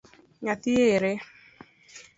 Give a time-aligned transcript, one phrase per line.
[0.43, 1.13] Nyathi ere?